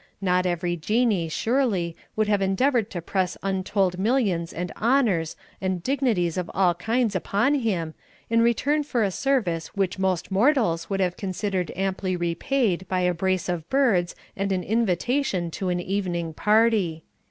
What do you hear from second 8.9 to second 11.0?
a service which most mortals